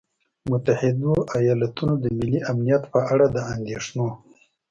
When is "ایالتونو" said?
1.37-1.93